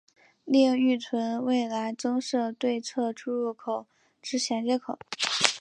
[0.45, 3.85] 另预留未来增设对侧出入口
[4.19, 4.97] 之衔接口。